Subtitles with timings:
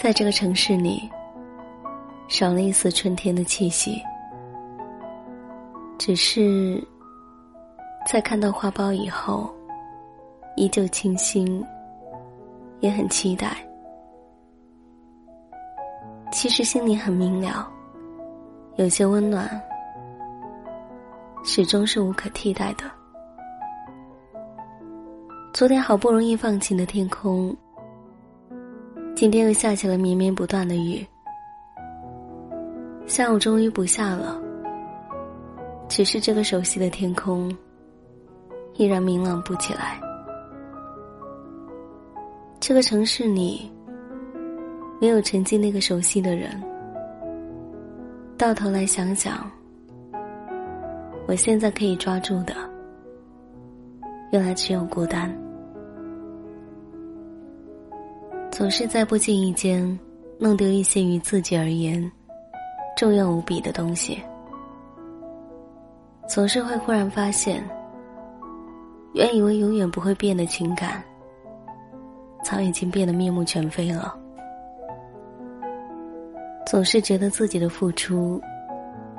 [0.00, 1.10] 在这个城市里，
[2.28, 4.00] 少了一丝春天的气息。
[5.98, 6.80] 只是，
[8.08, 9.52] 在看到花苞以后，
[10.54, 11.66] 依旧清新，
[12.78, 13.56] 也很期待。
[16.30, 17.68] 其实心里很明了，
[18.76, 19.60] 有些温暖，
[21.42, 22.84] 始终是无可替代的。
[25.52, 27.52] 昨天好不容易放晴的天空，
[29.18, 31.04] 今天又下起了绵绵不断的雨。
[33.04, 34.40] 下午终于不下了，
[35.88, 37.52] 只是这个熟悉的天空
[38.74, 40.00] 依然明朗不起来。
[42.60, 43.68] 这个城市里
[45.00, 46.50] 没有曾经那个熟悉的人，
[48.36, 49.50] 到头来想想，
[51.26, 52.54] 我现在可以抓住的，
[54.30, 55.47] 原来只有孤单。
[58.58, 59.96] 总是在不经意间
[60.36, 62.10] 弄丢一些于自己而言
[62.96, 64.20] 重要无比的东西，
[66.28, 67.62] 总是会忽然发现，
[69.14, 71.00] 原以为永远不会变的情感，
[72.42, 74.12] 早已经变得面目全非了。
[76.66, 78.42] 总是觉得自己的付出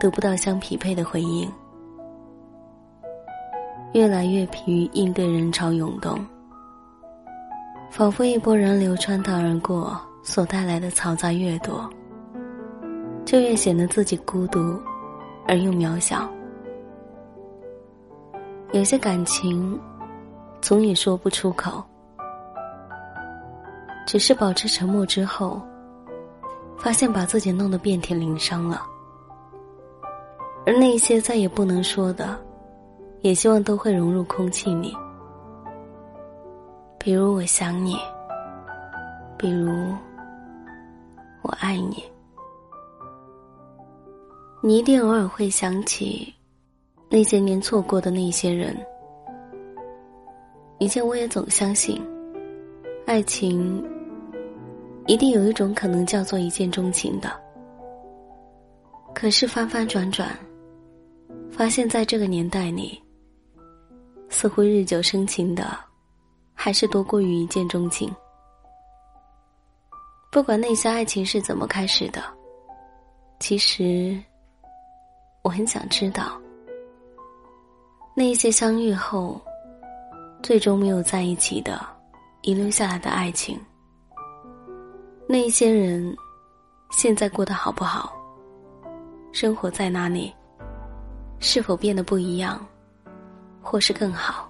[0.00, 1.48] 得不到相匹配的回应，
[3.92, 6.18] 越来越疲于应对人潮涌动。
[7.90, 11.88] 仿佛一波人流穿堂而过，所带来的嘈杂越多，
[13.24, 14.80] 就越显得自己孤独
[15.46, 16.28] 而又渺小。
[18.72, 19.80] 有些感情，
[20.60, 21.82] 总也说不出口，
[24.06, 25.60] 只是保持沉默之后，
[26.76, 28.82] 发现把自己弄得遍体鳞伤了。
[30.66, 32.38] 而那些再也不能说的，
[33.22, 34.94] 也希望都会融入空气里。
[37.08, 37.96] 比如我想你，
[39.38, 39.70] 比如
[41.40, 42.04] 我爱你，
[44.60, 46.30] 你一定偶尔会想起
[47.08, 48.76] 那些年错过的那些人。
[50.80, 51.98] 以前我也总相信，
[53.06, 53.82] 爱情
[55.06, 57.30] 一定有一种可能叫做一见钟情的。
[59.14, 60.28] 可是翻翻转转，
[61.50, 63.02] 发现在这个年代里，
[64.28, 65.87] 似乎日久生情的。
[66.68, 68.14] 还是多过于一见钟情。
[70.30, 72.22] 不管那些爱情是怎么开始的，
[73.40, 74.22] 其实
[75.40, 76.38] 我很想知道，
[78.14, 79.40] 那一些相遇后，
[80.42, 81.80] 最终没有在一起的，
[82.42, 83.58] 遗留下来的爱情，
[85.26, 86.14] 那一些人
[86.90, 88.12] 现在过得好不好？
[89.32, 90.34] 生活在哪里？
[91.40, 92.62] 是否变得不一样，
[93.62, 94.46] 或是更好？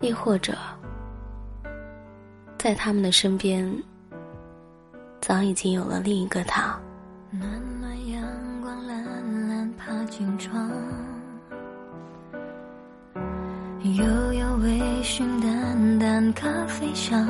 [0.00, 0.54] 亦或者，
[2.58, 3.70] 在他们的身边，
[5.20, 6.78] 早已经有了另一个他。
[7.30, 7.48] 暖
[7.80, 8.22] 暖阳
[8.62, 10.70] 光，懒懒爬进窗，
[13.82, 17.26] 悠悠微醺，淡淡咖啡香。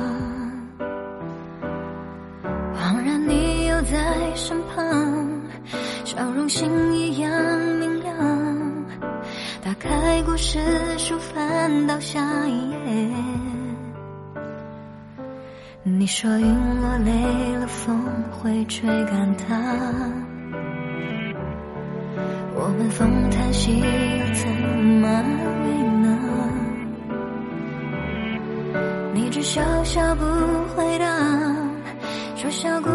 [2.73, 4.85] 恍然你又在身旁，
[6.03, 7.31] 笑容星一样。
[9.87, 10.59] 开故事
[10.97, 12.75] 书，翻到下一页。
[15.83, 17.11] 你说云落累
[17.57, 19.55] 了，风会吹干它。
[22.55, 24.47] 我们风叹息，又怎
[25.01, 25.23] 么
[25.63, 25.67] 为
[26.01, 26.17] 呢？
[29.13, 30.25] 你只笑笑不
[30.75, 31.05] 回答，
[32.35, 32.89] 说小姑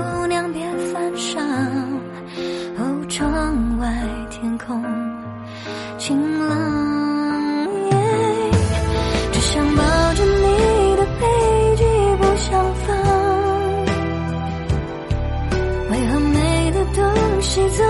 [17.52, 17.90] 东西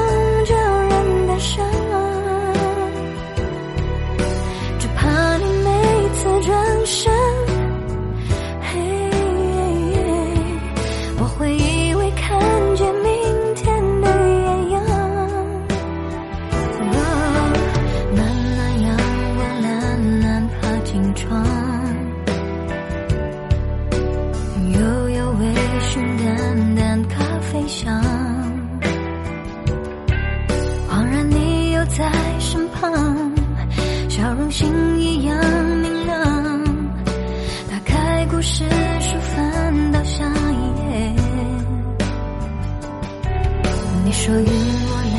[44.12, 45.18] 你说云落泪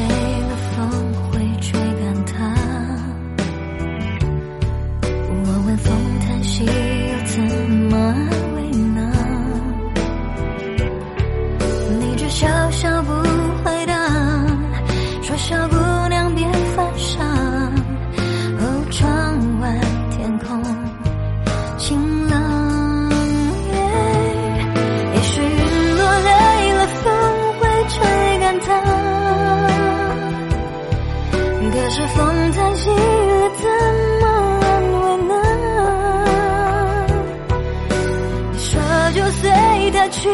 [0.50, 0.90] 了风
[1.32, 2.34] 会吹干它
[5.30, 7.42] 我问风叹息又怎
[7.90, 8.62] 么安慰
[8.94, 9.00] 呢
[12.02, 12.46] 你着笑
[32.08, 33.66] 风叹息了怎
[34.22, 34.26] 么
[34.62, 35.34] 安慰呢？
[38.52, 38.70] 你说
[39.16, 39.42] 就随
[39.92, 40.30] 他去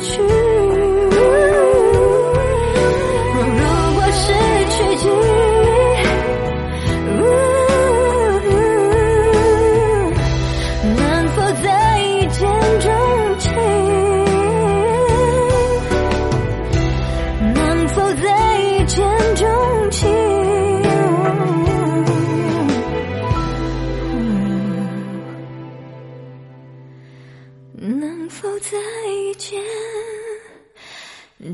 [0.00, 0.35] 去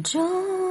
[0.00, 0.61] 就？